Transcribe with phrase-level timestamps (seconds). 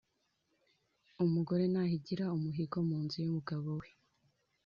[1.25, 3.69] Umugore nahigira umuhigo mu nzu y umugabo